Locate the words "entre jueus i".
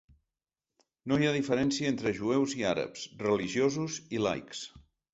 1.95-2.67